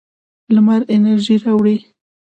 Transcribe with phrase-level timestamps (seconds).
[0.55, 1.77] لمر انرژي راوړي.